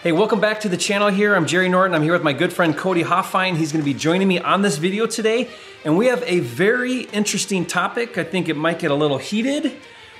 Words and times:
Hey, 0.00 0.12
welcome 0.12 0.38
back 0.38 0.60
to 0.60 0.68
the 0.68 0.76
channel 0.76 1.08
here. 1.08 1.34
I'm 1.34 1.44
Jerry 1.44 1.68
Norton. 1.68 1.92
I'm 1.92 2.04
here 2.04 2.12
with 2.12 2.22
my 2.22 2.32
good 2.32 2.52
friend 2.52 2.76
Cody 2.76 3.02
Hofhine. 3.02 3.56
He's 3.56 3.72
going 3.72 3.82
to 3.82 3.84
be 3.84 3.98
joining 3.98 4.28
me 4.28 4.38
on 4.38 4.62
this 4.62 4.76
video 4.76 5.06
today. 5.06 5.50
And 5.84 5.98
we 5.98 6.06
have 6.06 6.22
a 6.24 6.38
very 6.38 7.00
interesting 7.06 7.66
topic. 7.66 8.16
I 8.16 8.22
think 8.22 8.48
it 8.48 8.56
might 8.56 8.78
get 8.78 8.92
a 8.92 8.94
little 8.94 9.18
heated. 9.18 9.72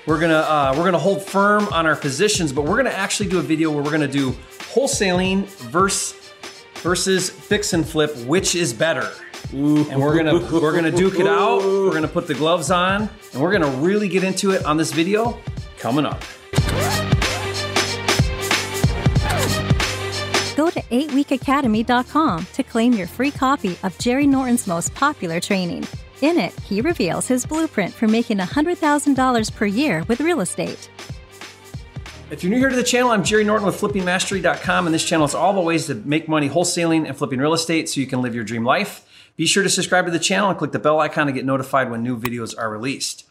We're 0.05 0.19
gonna 0.19 0.39
uh, 0.39 0.73
we're 0.77 0.83
gonna 0.83 0.99
hold 0.99 1.23
firm 1.23 1.69
on 1.71 1.85
our 1.85 1.95
positions, 1.95 2.51
but 2.51 2.63
we're 2.63 2.75
gonna 2.75 2.89
actually 2.89 3.29
do 3.29 3.39
a 3.39 3.41
video 3.41 3.71
where 3.71 3.81
we're 3.81 3.91
gonna 3.91 4.05
do 4.07 4.31
wholesaling 4.73 5.45
versus 5.45 6.33
versus 6.81 7.29
fix 7.29 7.71
and 7.71 7.87
flip, 7.87 8.13
which 8.25 8.55
is 8.55 8.73
better. 8.73 9.09
And 9.53 10.01
we're 10.01 10.17
gonna 10.17 10.39
we're 10.59 10.75
gonna 10.75 10.91
duke 10.91 11.19
it 11.19 11.27
out. 11.27 11.61
We're 11.61 11.93
gonna 11.93 12.09
put 12.09 12.27
the 12.27 12.33
gloves 12.33 12.69
on, 12.69 13.09
and 13.31 13.41
we're 13.41 13.53
gonna 13.53 13.71
really 13.77 14.09
get 14.09 14.25
into 14.25 14.51
it 14.51 14.65
on 14.65 14.75
this 14.75 14.91
video 14.91 15.39
coming 15.77 16.05
up. 16.05 16.21
Go 20.59 20.69
to 20.69 20.81
8weekacademy.com 20.81 22.45
to 22.51 22.63
claim 22.63 22.91
your 22.91 23.07
free 23.07 23.31
copy 23.31 23.77
of 23.83 23.97
Jerry 23.97 24.27
Norton's 24.27 24.67
most 24.67 24.93
popular 24.93 25.39
training. 25.39 25.87
In 26.21 26.37
it, 26.37 26.51
he 26.59 26.81
reveals 26.81 27.29
his 27.29 27.45
blueprint 27.45 27.93
for 27.93 28.09
making 28.09 28.39
$100,000 28.39 29.55
per 29.55 29.65
year 29.65 30.03
with 30.09 30.19
real 30.19 30.41
estate. 30.41 30.89
If 32.29 32.43
you're 32.43 32.51
new 32.51 32.57
here 32.57 32.67
to 32.67 32.75
the 32.75 32.83
channel, 32.83 33.11
I'm 33.11 33.23
Jerry 33.23 33.45
Norton 33.45 33.67
with 33.67 33.79
FlippingMastery.com, 33.79 34.85
and 34.85 34.93
this 34.93 35.05
channel 35.05 35.25
is 35.25 35.33
all 35.33 35.53
the 35.53 35.61
ways 35.61 35.85
to 35.85 35.95
make 35.95 36.27
money 36.27 36.49
wholesaling 36.49 37.07
and 37.07 37.17
flipping 37.17 37.39
real 37.39 37.53
estate 37.53 37.87
so 37.87 38.01
you 38.01 38.07
can 38.07 38.21
live 38.21 38.35
your 38.35 38.43
dream 38.43 38.65
life. 38.65 39.07
Be 39.37 39.45
sure 39.45 39.63
to 39.63 39.69
subscribe 39.69 40.07
to 40.07 40.11
the 40.11 40.19
channel 40.19 40.49
and 40.49 40.59
click 40.59 40.73
the 40.73 40.79
bell 40.79 40.99
icon 40.99 41.27
to 41.27 41.31
get 41.31 41.45
notified 41.45 41.89
when 41.89 42.03
new 42.03 42.19
videos 42.19 42.53
are 42.57 42.69
released. 42.69 43.25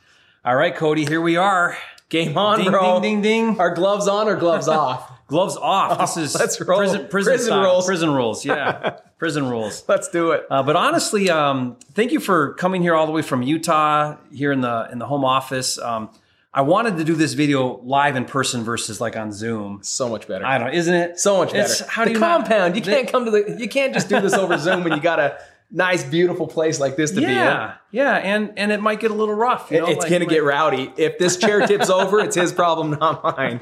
All 0.46 0.56
right, 0.56 0.74
Cody, 0.74 1.04
here 1.04 1.20
we 1.20 1.36
are. 1.36 1.76
Game 2.08 2.36
on, 2.38 2.58
Ding, 2.60 2.70
bro. 2.70 3.00
ding, 3.00 3.20
ding, 3.20 3.48
ding. 3.48 3.60
Are 3.60 3.74
gloves 3.74 4.08
on 4.08 4.28
or 4.28 4.36
gloves 4.36 4.68
off? 4.68 5.12
Gloves 5.28 5.58
off. 5.58 5.98
This 5.98 6.16
is 6.16 6.34
let's 6.40 6.58
roll. 6.58 6.78
prison, 6.78 7.06
prison, 7.10 7.32
Prison 7.34 7.58
rules. 7.60 7.84
Prison 7.84 8.10
rules, 8.14 8.46
yeah. 8.46 8.96
prison 9.18 9.46
rules. 9.50 9.84
Let's 9.86 10.08
do 10.08 10.30
it. 10.30 10.46
Uh, 10.48 10.62
but 10.62 10.74
honestly, 10.74 11.28
um, 11.28 11.76
thank 11.92 12.12
you 12.12 12.18
for 12.20 12.54
coming 12.54 12.80
here 12.80 12.94
all 12.94 13.04
the 13.04 13.12
way 13.12 13.20
from 13.20 13.42
Utah, 13.42 14.16
here 14.32 14.52
in 14.52 14.62
the 14.62 14.88
in 14.90 14.98
the 14.98 15.04
home 15.04 15.26
office. 15.26 15.78
Um, 15.78 16.08
I 16.54 16.62
wanted 16.62 16.96
to 16.96 17.04
do 17.04 17.14
this 17.14 17.34
video 17.34 17.78
live 17.84 18.16
in 18.16 18.24
person 18.24 18.64
versus 18.64 19.02
like 19.02 19.18
on 19.18 19.30
Zoom. 19.30 19.80
so 19.82 20.08
much 20.08 20.26
better. 20.26 20.46
I 20.46 20.56
don't 20.56 20.68
know, 20.68 20.72
isn't 20.72 20.94
it? 20.94 21.18
so 21.20 21.36
much 21.36 21.48
better. 21.52 21.58
It's- 21.72 21.80
how 21.86 22.04
the 22.04 22.08
do 22.08 22.14
you 22.14 22.20
not- 22.20 22.46
compound? 22.46 22.74
you 22.74 22.80
can't 22.80 23.06
come 23.06 23.26
to 23.26 23.30
the. 23.30 23.56
You 23.60 23.68
can't 23.68 23.92
just 23.92 24.08
do 24.08 24.22
this 24.22 24.32
over 24.32 24.56
Zoom 24.56 24.82
when 24.82 24.94
you 24.94 25.00
got 25.02 25.20
a 25.20 25.38
nice, 25.70 26.02
beautiful 26.04 26.46
place 26.46 26.80
like 26.80 26.96
this 26.96 27.10
to 27.12 27.16
be 27.18 27.24
in. 27.24 27.30
yeah, 27.32 27.74
yeah, 27.90 28.14
and 28.16 28.52
and 28.56 28.72
it 28.72 28.80
might 28.80 29.00
get 29.00 29.10
a 29.10 29.14
little 29.14 29.34
rough. 29.34 29.70
You 29.70 29.80
know, 29.80 29.86
It's 29.86 30.00
like- 30.00 30.10
gonna 30.10 30.24
like- 30.24 30.30
get 30.30 30.44
rowdy. 30.44 30.92
If 30.96 31.18
this 31.18 31.36
chair 31.36 31.66
tips 31.66 31.90
over, 31.90 32.20
it's 32.20 32.36
his 32.36 32.52
problem, 32.52 32.90
not 33.00 33.22
mine. 33.22 33.60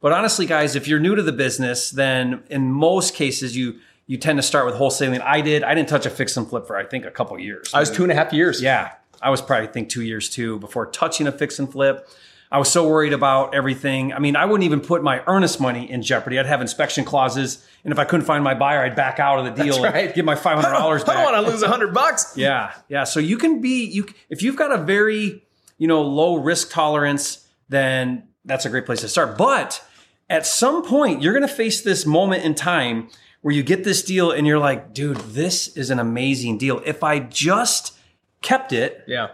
But 0.00 0.12
honestly, 0.12 0.46
guys, 0.46 0.76
if 0.76 0.88
you're 0.88 1.00
new 1.00 1.14
to 1.14 1.22
the 1.22 1.32
business, 1.32 1.90
then 1.90 2.42
in 2.48 2.70
most 2.70 3.14
cases 3.14 3.56
you 3.56 3.76
you 4.06 4.16
tend 4.16 4.38
to 4.38 4.42
start 4.42 4.66
with 4.66 4.74
wholesaling. 4.74 5.20
I 5.22 5.40
did. 5.40 5.62
I 5.62 5.74
didn't 5.74 5.88
touch 5.88 6.04
a 6.06 6.10
fix 6.10 6.36
and 6.36 6.48
flip 6.48 6.66
for 6.66 6.76
I 6.76 6.84
think 6.84 7.04
a 7.04 7.10
couple 7.10 7.38
years. 7.38 7.70
I 7.72 7.80
was 7.80 7.90
two 7.90 8.02
and 8.02 8.10
a 8.10 8.14
half 8.14 8.32
years. 8.32 8.60
Yeah, 8.60 8.92
I 9.22 9.30
was 9.30 9.40
probably 9.40 9.68
I 9.68 9.70
think 9.70 9.88
two 9.88 10.02
years 10.02 10.28
too 10.28 10.58
before 10.58 10.86
touching 10.86 11.26
a 11.26 11.32
fix 11.32 11.58
and 11.58 11.70
flip. 11.70 12.08
I 12.52 12.58
was 12.58 12.70
so 12.70 12.88
worried 12.88 13.12
about 13.12 13.54
everything. 13.54 14.12
I 14.12 14.18
mean, 14.18 14.34
I 14.34 14.44
wouldn't 14.44 14.64
even 14.64 14.80
put 14.80 15.04
my 15.04 15.22
earnest 15.28 15.60
money 15.60 15.88
in 15.88 16.02
jeopardy. 16.02 16.38
I'd 16.38 16.46
have 16.46 16.60
inspection 16.60 17.04
clauses, 17.04 17.64
and 17.84 17.92
if 17.92 17.98
I 17.98 18.04
couldn't 18.04 18.26
find 18.26 18.42
my 18.42 18.54
buyer, 18.54 18.82
I'd 18.82 18.96
back 18.96 19.20
out 19.20 19.38
of 19.38 19.44
the 19.44 19.62
deal 19.62 19.82
right. 19.82 20.06
and 20.06 20.14
give 20.14 20.24
my 20.24 20.34
five 20.34 20.58
hundred 20.58 20.76
dollars 20.76 21.04
I 21.08 21.14
don't 21.14 21.32
want 21.32 21.46
to 21.46 21.50
lose 21.52 21.62
hundred 21.62 21.94
bucks. 21.94 22.34
Yeah, 22.36 22.72
yeah. 22.88 23.04
So 23.04 23.20
you 23.20 23.38
can 23.38 23.60
be 23.60 23.84
you 23.84 24.06
if 24.28 24.42
you've 24.42 24.56
got 24.56 24.72
a 24.72 24.78
very 24.78 25.44
you 25.78 25.86
know 25.86 26.02
low 26.02 26.36
risk 26.36 26.70
tolerance, 26.72 27.46
then 27.68 28.24
that's 28.44 28.64
a 28.66 28.70
great 28.70 28.86
place 28.86 29.00
to 29.02 29.08
start. 29.08 29.38
But 29.38 29.84
at 30.28 30.46
some 30.46 30.82
point, 30.84 31.22
you're 31.22 31.32
going 31.32 31.46
to 31.46 31.54
face 31.54 31.82
this 31.82 32.06
moment 32.06 32.44
in 32.44 32.54
time 32.54 33.08
where 33.42 33.54
you 33.54 33.62
get 33.62 33.84
this 33.84 34.02
deal 34.02 34.30
and 34.30 34.46
you're 34.46 34.58
like, 34.58 34.92
dude, 34.92 35.16
this 35.16 35.68
is 35.76 35.90
an 35.90 35.98
amazing 35.98 36.58
deal. 36.58 36.80
If 36.84 37.02
I 37.02 37.18
just 37.20 37.96
kept 38.42 38.72
it, 38.72 39.02
Yeah. 39.06 39.28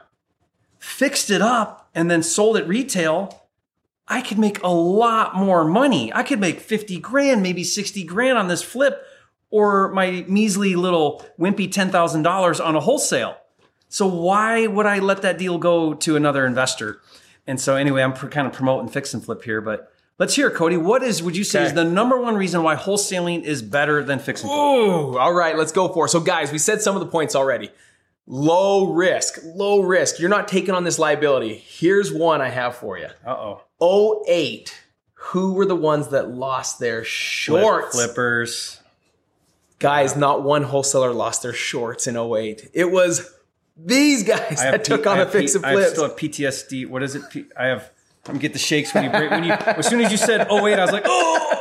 fixed 0.78 1.30
it 1.30 1.42
up, 1.42 1.85
and 1.96 2.10
then 2.10 2.22
sold 2.22 2.56
it 2.58 2.68
retail, 2.68 3.48
I 4.06 4.20
could 4.20 4.38
make 4.38 4.62
a 4.62 4.68
lot 4.68 5.34
more 5.34 5.64
money. 5.64 6.12
I 6.12 6.22
could 6.22 6.38
make 6.38 6.60
50 6.60 7.00
grand, 7.00 7.42
maybe 7.42 7.64
60 7.64 8.04
grand 8.04 8.38
on 8.38 8.46
this 8.46 8.62
flip, 8.62 9.04
or 9.50 9.88
my 9.88 10.24
measly 10.28 10.76
little 10.76 11.24
wimpy 11.40 11.68
$10,000 11.68 12.64
on 12.64 12.76
a 12.76 12.80
wholesale. 12.80 13.38
So 13.88 14.06
why 14.06 14.66
would 14.66 14.86
I 14.86 14.98
let 14.98 15.22
that 15.22 15.38
deal 15.38 15.58
go 15.58 15.94
to 15.94 16.16
another 16.16 16.44
investor? 16.46 17.00
And 17.46 17.60
so 17.60 17.76
anyway, 17.76 18.02
I'm 18.02 18.12
kind 18.12 18.46
of 18.46 18.52
promoting 18.52 18.88
fix 18.88 19.14
and 19.14 19.24
flip 19.24 19.42
here, 19.42 19.60
but 19.60 19.90
let's 20.18 20.34
hear, 20.34 20.50
Cody. 20.50 20.76
What 20.76 21.02
is 21.02 21.22
would 21.22 21.36
you 21.36 21.44
say 21.44 21.64
is 21.64 21.72
the 21.72 21.84
number 21.84 22.20
one 22.20 22.36
reason 22.36 22.62
why 22.62 22.76
wholesaling 22.76 23.42
is 23.42 23.62
better 23.62 24.04
than 24.04 24.18
fix 24.18 24.42
and 24.42 24.50
flip? 24.50 24.60
Ooh, 24.60 25.18
all 25.18 25.32
right, 25.32 25.56
let's 25.56 25.72
go 25.72 25.88
for 25.88 26.06
it. 26.06 26.08
So, 26.10 26.20
guys, 26.20 26.52
we 26.52 26.58
said 26.58 26.82
some 26.82 26.94
of 26.94 27.00
the 27.00 27.06
points 27.06 27.34
already. 27.34 27.70
Low 28.26 28.92
risk, 28.92 29.38
low 29.44 29.82
risk. 29.82 30.18
You're 30.18 30.30
not 30.30 30.48
taking 30.48 30.74
on 30.74 30.82
this 30.84 30.98
liability. 30.98 31.54
Here's 31.54 32.12
one 32.12 32.40
I 32.40 32.48
have 32.48 32.76
for 32.76 32.98
you. 32.98 33.08
Uh 33.24 33.54
oh. 33.80 34.22
08. 34.26 34.82
Who 35.30 35.54
were 35.54 35.66
the 35.66 35.76
ones 35.76 36.08
that 36.08 36.30
lost 36.30 36.78
their 36.80 37.04
shorts? 37.04 37.94
Flippers. 37.94 38.80
Guys, 39.78 40.16
not 40.16 40.42
one 40.42 40.62
wholesaler 40.64 41.12
lost 41.12 41.42
their 41.42 41.52
shorts 41.52 42.06
in 42.06 42.16
08. 42.16 42.70
It 42.72 42.90
was 42.90 43.32
these 43.76 44.22
guys 44.22 44.60
I 44.60 44.72
that 44.72 44.84
took 44.84 45.04
P- 45.04 45.08
on 45.08 45.18
the 45.18 45.26
fix 45.26 45.52
P- 45.52 45.58
and 45.58 45.66
I 45.66 45.84
still 45.84 46.04
have 46.04 46.16
PTSD. 46.16 46.88
What 46.88 47.02
is 47.02 47.14
it? 47.14 47.22
P- 47.30 47.44
I 47.56 47.66
have. 47.66 47.90
I'm 48.28 48.38
get 48.38 48.52
the 48.52 48.58
shakes 48.58 48.92
when 48.92 49.04
you 49.04 49.10
break. 49.10 49.30
When 49.30 49.44
you 49.44 49.52
as 49.52 49.86
soon 49.86 50.00
as 50.00 50.10
you 50.10 50.16
said, 50.18 50.48
"Oh 50.50 50.62
wait," 50.62 50.78
I 50.78 50.82
was 50.82 50.90
like, 50.92 51.04
"Oh." 51.06 51.55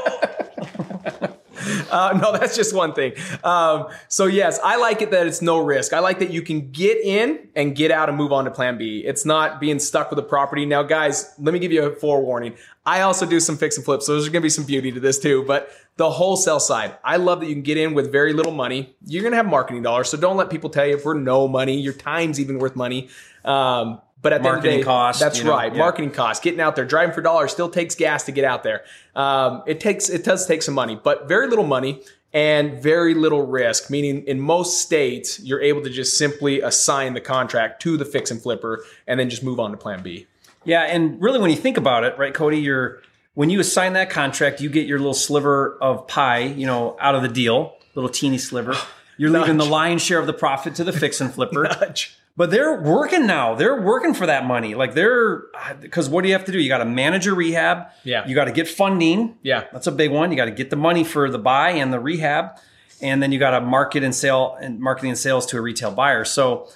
Uh, 1.95 2.11
no, 2.21 2.37
that's 2.37 2.55
just 2.55 2.75
one 2.75 2.93
thing. 2.93 3.13
Um, 3.43 3.87
so 4.09 4.25
yes, 4.25 4.59
I 4.63 4.75
like 4.75 5.01
it 5.01 5.11
that 5.11 5.25
it's 5.25 5.41
no 5.41 5.59
risk. 5.59 5.93
I 5.93 5.99
like 5.99 6.19
that 6.19 6.29
you 6.29 6.41
can 6.41 6.71
get 6.71 6.97
in 6.97 7.47
and 7.55 7.73
get 7.75 7.89
out 7.89 8.09
and 8.09 8.17
move 8.17 8.33
on 8.33 8.43
to 8.45 8.51
plan 8.51 8.77
B. 8.77 9.01
It's 9.05 9.23
not 9.23 9.61
being 9.61 9.79
stuck 9.79 10.09
with 10.09 10.19
a 10.19 10.23
property. 10.23 10.65
Now, 10.65 10.83
guys, 10.83 11.33
let 11.39 11.53
me 11.53 11.59
give 11.59 11.71
you 11.71 11.83
a 11.83 11.95
forewarning. 11.95 12.55
I 12.85 13.01
also 13.01 13.25
do 13.25 13.39
some 13.39 13.57
fix 13.57 13.77
and 13.77 13.85
flips, 13.85 14.05
so 14.05 14.13
there's 14.13 14.25
going 14.25 14.41
to 14.41 14.45
be 14.45 14.49
some 14.49 14.65
beauty 14.65 14.91
to 14.91 14.99
this 14.99 15.17
too. 15.17 15.43
But 15.47 15.71
the 15.95 16.09
wholesale 16.11 16.59
side, 16.59 16.97
I 17.03 17.15
love 17.15 17.39
that 17.39 17.47
you 17.47 17.55
can 17.55 17.63
get 17.63 17.77
in 17.77 17.93
with 17.93 18.11
very 18.11 18.33
little 18.33 18.51
money. 18.51 18.95
You're 19.05 19.23
going 19.23 19.31
to 19.31 19.37
have 19.37 19.47
marketing 19.47 19.81
dollars, 19.81 20.09
so 20.09 20.17
don't 20.17 20.37
let 20.37 20.49
people 20.49 20.69
tell 20.69 20.85
you 20.85 20.97
for 20.97 21.15
no 21.15 21.47
money. 21.47 21.79
Your 21.79 21.93
time's 21.93 22.39
even 22.39 22.59
worth 22.59 22.75
money. 22.75 23.09
Um, 23.45 24.01
but 24.25 24.33
at 24.33 24.41
the 24.41 24.47
end 24.47 24.57
of 24.57 24.63
the 24.63 24.69
Marketing 24.69 24.79
day, 24.79 24.83
cost, 24.83 25.19
that's 25.19 25.37
you 25.37 25.43
know, 25.43 25.51
right. 25.51 25.71
yeah. 25.71 25.77
Marketing 25.77 26.09
cost, 26.09 26.41
getting 26.41 26.59
out 26.59 26.75
there, 26.75 26.83
driving 26.83 27.13
for 27.13 27.21
dollars 27.21 27.51
still 27.51 27.69
takes 27.69 27.93
gas 27.93 28.23
to 28.23 28.31
get 28.31 28.43
out 28.43 28.63
there. 28.63 28.83
Um, 29.15 29.61
it 29.67 29.79
takes 29.79 30.09
it 30.09 30.23
does 30.23 30.47
take 30.47 30.63
some 30.63 30.73
money, 30.73 30.99
but 31.01 31.27
very 31.27 31.47
little 31.47 31.67
money 31.67 32.01
and 32.33 32.81
very 32.81 33.13
little 33.13 33.45
risk. 33.45 33.91
Meaning, 33.91 34.23
in 34.23 34.39
most 34.39 34.81
states, 34.81 35.39
you're 35.41 35.61
able 35.61 35.83
to 35.83 35.91
just 35.91 36.17
simply 36.17 36.59
assign 36.59 37.13
the 37.13 37.21
contract 37.21 37.83
to 37.83 37.97
the 37.97 38.05
fix 38.05 38.31
and 38.31 38.41
flipper, 38.41 38.83
and 39.05 39.19
then 39.19 39.29
just 39.29 39.43
move 39.43 39.59
on 39.59 39.69
to 39.69 39.77
Plan 39.77 40.01
B. 40.01 40.25
Yeah, 40.63 40.81
and 40.81 41.21
really, 41.21 41.37
when 41.37 41.51
you 41.51 41.57
think 41.57 41.77
about 41.77 42.03
it, 42.03 42.17
right, 42.17 42.33
Cody, 42.33 42.57
you're 42.57 43.03
when 43.35 43.51
you 43.51 43.59
assign 43.59 43.93
that 43.93 44.09
contract, 44.09 44.59
you 44.59 44.69
get 44.69 44.87
your 44.87 44.97
little 44.97 45.13
sliver 45.13 45.77
of 45.79 46.07
pie, 46.07 46.39
you 46.39 46.65
know, 46.65 46.97
out 46.99 47.13
of 47.13 47.21
the 47.21 47.29
deal, 47.29 47.75
little 47.93 48.09
teeny 48.09 48.39
sliver. 48.39 48.73
You're 49.17 49.29
leaving 49.29 49.55
the 49.55 49.65
lion's 49.65 50.01
share 50.01 50.19
of 50.19 50.27
the 50.27 50.33
profit 50.33 50.75
to 50.75 50.83
the 50.83 50.91
fix 50.91 51.21
and 51.21 51.33
flipper. 51.33 51.69
But 52.37 52.51
they're 52.51 52.81
working 52.81 53.25
now. 53.25 53.55
They're 53.55 53.81
working 53.81 54.13
for 54.13 54.25
that 54.25 54.45
money. 54.45 54.75
Like 54.75 54.93
they're 54.93 55.43
because 55.79 56.09
what 56.09 56.21
do 56.21 56.27
you 56.27 56.33
have 56.33 56.45
to 56.45 56.51
do? 56.51 56.59
You 56.59 56.67
got 56.67 56.79
to 56.79 56.85
manage 56.85 57.25
your 57.25 57.35
rehab. 57.35 57.87
Yeah. 58.03 58.27
You 58.27 58.35
got 58.35 58.45
to 58.45 58.51
get 58.51 58.67
funding. 58.67 59.37
Yeah. 59.41 59.65
That's 59.71 59.87
a 59.87 59.91
big 59.91 60.11
one. 60.11 60.31
You 60.31 60.37
got 60.37 60.45
to 60.45 60.51
get 60.51 60.69
the 60.69 60.75
money 60.75 61.05
for 61.05 61.29
the 61.29 61.39
buy 61.39 61.71
and 61.71 61.93
the 61.93 61.99
rehab, 61.99 62.57
and 63.01 63.23
then 63.23 63.31
you 63.31 63.39
got 63.39 63.51
to 63.51 63.61
market 63.61 64.03
and 64.03 64.13
sale 64.13 64.57
and 64.59 64.81
marketing 64.81 65.11
and 65.11 65.19
sales 65.19 65.45
to 65.47 65.57
a 65.57 65.61
retail 65.61 65.91
buyer. 65.91 66.25
So, 66.25 66.67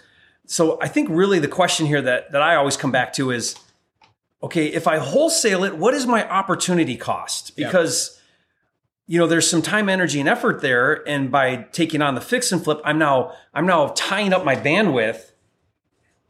so 0.46 0.80
I 0.82 0.88
think 0.88 1.10
really 1.12 1.40
the 1.40 1.50
question 1.50 1.86
here 1.88 2.02
that 2.04 2.32
that 2.32 2.42
I 2.42 2.56
always 2.56 2.78
come 2.78 2.94
back 2.94 3.12
to 3.14 3.32
is, 3.32 3.58
okay, 4.42 4.68
if 4.68 4.88
I 4.88 5.00
wholesale 5.00 5.66
it, 5.66 5.76
what 5.78 5.94
is 5.94 6.08
my 6.08 6.28
opportunity 6.30 6.96
cost? 6.96 7.52
Yeah. 7.58 7.68
Because 7.68 8.18
you 9.08 9.20
know 9.20 9.28
there's 9.28 9.50
some 9.50 9.62
time 9.62 9.90
energy 9.90 10.22
and 10.22 10.30
effort 10.30 10.62
there 10.62 11.06
and 11.06 11.32
by 11.32 11.66
taking 11.74 12.02
on 12.02 12.14
the 12.14 12.22
fix 12.22 12.52
and 12.52 12.64
flip 12.64 12.80
i'm 12.86 13.00
now 13.00 13.34
i'm 13.56 13.66
now 13.66 13.92
tying 13.96 14.32
up 14.32 14.46
my 14.46 14.56
bandwidth 14.56 15.32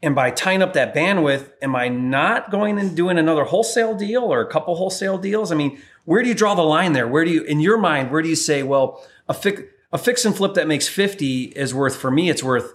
and 0.02 0.14
by 0.14 0.30
tying 0.30 0.62
up 0.62 0.72
that 0.74 0.94
bandwidth? 0.94 1.50
Am 1.62 1.76
i 1.76 1.88
not 1.88 2.50
going 2.50 2.78
and 2.78 2.96
doing 2.96 3.18
another 3.18 3.44
wholesale 3.44 3.94
deal 3.94 4.24
or 4.24 4.40
a 4.40 4.46
couple 4.46 4.74
wholesale 4.76 5.18
deals? 5.18 5.52
I 5.52 5.54
mean 5.54 5.80
where 6.04 6.22
do 6.22 6.28
you 6.28 6.34
draw 6.34 6.54
the 6.54 6.62
line 6.62 6.92
there? 6.94 7.06
Where 7.06 7.24
do 7.24 7.30
you 7.30 7.42
in 7.44 7.60
your 7.60 7.78
mind 7.78 8.10
where 8.10 8.22
do 8.22 8.28
you 8.28 8.36
say 8.36 8.62
well 8.62 9.04
a 9.28 9.34
fix 9.34 9.62
a 9.92 9.98
fix 9.98 10.24
and 10.24 10.36
flip 10.36 10.54
that 10.54 10.66
makes 10.68 10.86
50 10.88 11.44
is 11.56 11.74
worth 11.74 11.96
for 11.96 12.10
me 12.10 12.30
it's 12.30 12.42
worth 12.42 12.74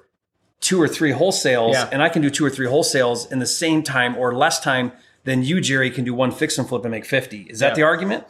two 0.62 0.82
or 0.82 0.88
three 0.88 1.12
wholesales 1.14 1.74
Yeah. 1.74 1.90
and 1.92 2.02
i 2.04 2.10
can 2.10 2.22
do 2.22 2.30
two 2.30 2.46
or 2.46 2.50
three 2.50 2.68
wholesales 2.68 3.32
in 3.32 3.40
the 3.40 3.46
same 3.46 3.84
time 3.84 4.16
or 4.18 4.34
less 4.36 4.60
time 4.60 4.92
than 5.24 5.42
you 5.44 5.62
jerry 5.62 5.90
can 5.92 6.04
do 6.04 6.14
one 6.14 6.32
fix 6.32 6.58
and 6.58 6.68
flip 6.68 6.84
and 6.84 6.92
make 6.92 7.06
50 7.06 7.42
is 7.44 7.60
that 7.60 7.70
Yeah. 7.70 7.74
the 7.76 7.84
argument 7.84 8.26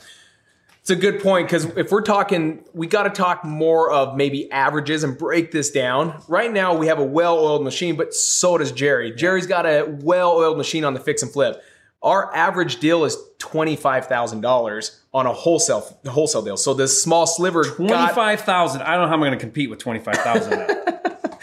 It's 0.86 0.92
a 0.92 0.96
good 0.96 1.20
point 1.20 1.48
because 1.48 1.66
if 1.78 1.92
we're 1.92 2.04
talking, 2.04 2.64
we 2.76 2.86
got 2.86 3.04
to 3.04 3.10
talk 3.10 3.44
more 3.44 3.92
of 3.92 4.16
maybe 4.16 4.52
averages 4.52 5.04
and 5.04 5.18
break 5.18 5.52
this 5.52 5.72
down. 5.72 6.22
Right 6.28 6.54
now, 6.54 6.78
we 6.78 6.86
have 6.86 7.00
a 7.00 7.04
well 7.04 7.40
oiled 7.40 7.64
machine, 7.64 7.96
but 7.96 8.14
so 8.14 8.60
does 8.60 8.72
Jerry. 8.72 9.12
Jerry's 9.12 9.48
got 9.48 9.66
a 9.66 9.86
well 9.90 10.34
oiled 10.34 10.60
machine 10.60 10.86
on 10.86 10.94
the 10.94 11.00
fix 11.00 11.24
and 11.24 11.32
flip. 11.32 11.60
Our 12.04 12.32
average 12.36 12.80
deal 12.80 13.04
is 13.04 13.18
twenty 13.40 13.76
five 13.76 14.06
thousand 14.06 14.42
dollars 14.42 15.02
on 15.12 15.26
a 15.26 15.34
wholesale 15.34 16.00
wholesale 16.06 16.44
deal. 16.44 16.56
So 16.56 16.76
this 16.76 17.02
small 17.02 17.26
sliver 17.26 17.64
got 17.64 17.78
Twenty-five 17.78 18.42
thousand. 18.42 18.84
I 18.84 18.92
don't 18.92 19.02
know 19.02 19.08
how 19.08 19.14
I'm 19.16 19.22
going 19.22 19.32
to 19.32 19.38
compete 19.38 19.72
with 19.72 19.80
twenty-five 19.80 20.18
thousand. 20.18 20.70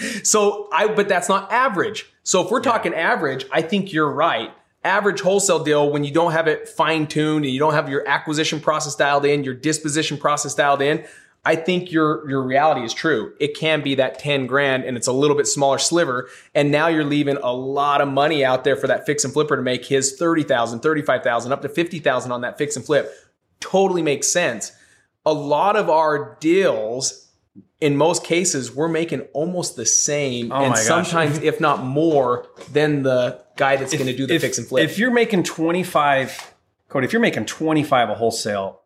So 0.24 0.68
I, 0.72 0.88
but 0.88 1.08
that's 1.08 1.28
not 1.28 1.50
average. 1.52 2.06
So 2.22 2.44
if 2.44 2.50
we're 2.50 2.60
talking 2.60 2.94
average, 2.94 3.44
I 3.52 3.62
think 3.62 3.92
you're 3.92 4.10
right. 4.10 4.52
Average 4.84 5.20
wholesale 5.20 5.62
deal 5.62 5.90
when 5.90 6.02
you 6.02 6.12
don't 6.12 6.32
have 6.32 6.48
it 6.48 6.68
fine 6.68 7.06
tuned 7.06 7.44
and 7.44 7.54
you 7.54 7.60
don't 7.60 7.74
have 7.74 7.88
your 7.88 8.06
acquisition 8.08 8.60
process 8.60 8.96
dialed 8.96 9.24
in, 9.24 9.44
your 9.44 9.54
disposition 9.54 10.18
process 10.18 10.54
dialed 10.54 10.82
in. 10.82 11.04
I 11.44 11.56
think 11.56 11.90
your 11.90 12.28
your 12.28 12.42
reality 12.42 12.82
is 12.82 12.94
true. 12.94 13.32
It 13.40 13.56
can 13.56 13.82
be 13.82 13.96
that 13.96 14.18
10 14.18 14.46
grand 14.46 14.84
and 14.84 14.96
it's 14.96 15.08
a 15.08 15.12
little 15.12 15.36
bit 15.36 15.46
smaller 15.46 15.78
sliver. 15.78 16.28
And 16.54 16.70
now 16.70 16.86
you're 16.88 17.04
leaving 17.04 17.36
a 17.36 17.52
lot 17.52 18.00
of 18.00 18.08
money 18.08 18.44
out 18.44 18.64
there 18.64 18.76
for 18.76 18.86
that 18.86 19.06
fix 19.06 19.24
and 19.24 19.32
flipper 19.32 19.56
to 19.56 19.62
make 19.62 19.84
his 19.84 20.16
30,000, 20.16 20.80
35,000, 20.80 21.52
up 21.52 21.62
to 21.62 21.68
50,000 21.68 22.32
on 22.32 22.40
that 22.42 22.58
fix 22.58 22.76
and 22.76 22.84
flip. 22.84 23.12
Totally 23.60 24.02
makes 24.02 24.28
sense. 24.28 24.72
A 25.26 25.32
lot 25.32 25.76
of 25.76 25.90
our 25.90 26.36
deals 26.40 27.21
in 27.80 27.96
most 27.96 28.24
cases, 28.24 28.74
we're 28.74 28.88
making 28.88 29.22
almost 29.32 29.76
the 29.76 29.84
same, 29.86 30.52
Oh 30.52 30.64
and 30.64 30.78
sometimes, 30.78 31.38
if 31.38 31.60
not 31.60 31.82
more, 31.82 32.46
than 32.72 33.02
the 33.02 33.42
guy 33.56 33.76
that's 33.76 33.92
going 33.92 34.06
to 34.06 34.16
do 34.16 34.26
the 34.26 34.34
if, 34.34 34.42
fix 34.42 34.58
and 34.58 34.66
flip. 34.66 34.84
If 34.84 34.98
you're 34.98 35.10
making 35.10 35.42
25, 35.42 36.54
Cody, 36.88 37.04
if 37.04 37.12
you're 37.12 37.20
making 37.20 37.46
25 37.46 38.10
a 38.10 38.14
wholesale, 38.14 38.80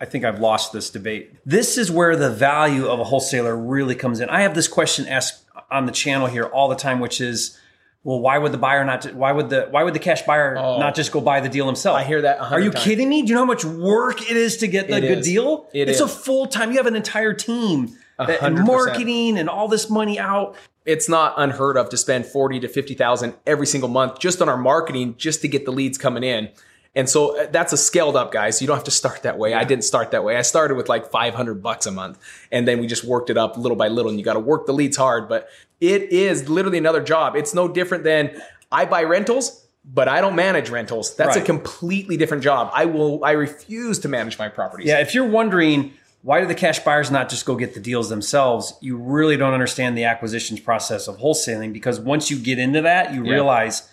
I 0.00 0.04
think 0.04 0.24
I've 0.24 0.40
lost 0.40 0.72
this 0.72 0.90
debate. 0.90 1.34
This 1.46 1.78
is 1.78 1.90
where 1.90 2.14
the 2.16 2.30
value 2.30 2.86
of 2.86 3.00
a 3.00 3.04
wholesaler 3.04 3.56
really 3.56 3.94
comes 3.94 4.20
in. 4.20 4.28
I 4.28 4.42
have 4.42 4.54
this 4.54 4.68
question 4.68 5.08
asked 5.08 5.44
on 5.70 5.86
the 5.86 5.92
channel 5.92 6.26
here 6.26 6.44
all 6.44 6.68
the 6.68 6.76
time, 6.76 7.00
which 7.00 7.20
is, 7.20 7.58
well, 8.06 8.20
why 8.20 8.38
would 8.38 8.52
the 8.52 8.58
buyer 8.58 8.84
not? 8.84 9.04
Why 9.14 9.32
would 9.32 9.50
the 9.50 9.66
why 9.72 9.82
would 9.82 9.92
the 9.92 9.98
cash 9.98 10.22
buyer 10.22 10.56
oh. 10.56 10.78
not 10.78 10.94
just 10.94 11.10
go 11.10 11.20
buy 11.20 11.40
the 11.40 11.48
deal 11.48 11.66
himself? 11.66 11.96
Oh. 11.96 11.98
I 11.98 12.04
hear 12.04 12.22
that 12.22 12.40
Are 12.40 12.60
you 12.60 12.70
times. 12.70 12.84
kidding 12.84 13.08
me? 13.08 13.22
Do 13.22 13.28
you 13.30 13.34
know 13.34 13.40
how 13.40 13.46
much 13.46 13.64
work 13.64 14.22
it 14.30 14.36
is 14.36 14.58
to 14.58 14.68
get 14.68 14.86
the 14.86 14.98
It 14.98 15.00
good 15.00 15.18
is. 15.18 15.26
deal? 15.26 15.68
It 15.72 15.88
it's 15.88 15.98
a 15.98 16.06
full 16.06 16.46
time. 16.46 16.70
You 16.70 16.76
have 16.76 16.86
an 16.86 16.94
entire 16.94 17.34
team 17.34 17.98
that, 18.16 18.44
and 18.44 18.60
marketing 18.64 19.36
and 19.36 19.50
all 19.50 19.66
this 19.66 19.90
money 19.90 20.20
out. 20.20 20.54
it's 20.84 21.08
not 21.08 21.34
unheard 21.36 21.76
of 21.76 21.88
to 21.88 21.96
spend 21.96 22.26
40 22.26 22.60
to 22.60 22.68
50,000 22.68 23.34
every 23.44 23.66
single 23.66 23.88
month 23.88 24.20
just 24.20 24.40
on 24.40 24.48
our 24.48 24.56
marketing 24.56 25.16
just 25.18 25.40
to 25.42 25.48
get 25.48 25.64
the 25.64 25.72
leads 25.72 25.98
coming 25.98 26.22
in. 26.22 26.50
And 26.96 27.08
so 27.08 27.38
uh, 27.38 27.46
that's 27.50 27.72
a 27.72 27.76
scaled 27.76 28.16
up 28.16 28.32
guys. 28.32 28.60
You 28.60 28.66
don't 28.66 28.76
have 28.76 28.84
to 28.84 28.90
start 28.90 29.22
that 29.22 29.38
way. 29.38 29.54
I 29.54 29.62
didn't 29.64 29.84
start 29.84 30.10
that 30.12 30.24
way. 30.24 30.36
I 30.36 30.42
started 30.42 30.74
with 30.76 30.88
like 30.88 31.10
500 31.10 31.62
bucks 31.62 31.86
a 31.86 31.92
month 31.92 32.18
and 32.50 32.66
then 32.66 32.80
we 32.80 32.86
just 32.86 33.04
worked 33.04 33.28
it 33.30 33.36
up 33.36 33.56
little 33.58 33.76
by 33.76 33.88
little 33.88 34.08
and 34.10 34.18
you 34.18 34.24
got 34.24 34.32
to 34.34 34.40
work 34.40 34.66
the 34.66 34.72
leads 34.72 34.96
hard, 34.96 35.28
but 35.28 35.48
it 35.80 36.10
is 36.10 36.48
literally 36.48 36.78
another 36.78 37.02
job. 37.02 37.36
It's 37.36 37.54
no 37.54 37.68
different 37.68 38.02
than 38.02 38.40
I 38.72 38.86
buy 38.86 39.04
rentals, 39.04 39.66
but 39.84 40.08
I 40.08 40.22
don't 40.22 40.34
manage 40.34 40.70
rentals. 40.70 41.14
That's 41.14 41.36
a 41.36 41.42
completely 41.42 42.16
different 42.16 42.42
job. 42.42 42.70
I 42.72 42.86
will 42.86 43.22
I 43.24 43.32
refuse 43.32 43.98
to 44.00 44.08
manage 44.08 44.38
my 44.38 44.48
properties. 44.48 44.88
Yeah, 44.88 45.00
if 45.00 45.14
you're 45.14 45.28
wondering 45.28 45.92
why 46.22 46.40
do 46.40 46.46
the 46.46 46.56
cash 46.56 46.80
buyers 46.80 47.08
not 47.10 47.28
just 47.28 47.46
go 47.46 47.54
get 47.54 47.74
the 47.74 47.78
deals 47.80 48.08
themselves, 48.08 48.74
you 48.80 48.96
really 48.96 49.36
don't 49.36 49.52
understand 49.54 49.96
the 49.96 50.04
acquisitions 50.04 50.58
process 50.58 51.06
of 51.06 51.18
wholesaling 51.18 51.72
because 51.72 52.00
once 52.00 52.30
you 52.32 52.38
get 52.38 52.58
into 52.58 52.82
that, 52.82 53.14
you 53.14 53.22
Yeah. 53.24 53.32
realize 53.32 53.88